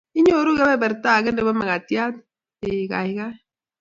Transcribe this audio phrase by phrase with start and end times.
[0.15, 2.23] 'inyoruu kebeberta age nebo makatiat?''
[2.61, 3.35] ''eeh kaikai''